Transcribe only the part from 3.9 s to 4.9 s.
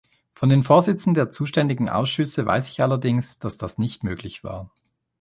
möglich war.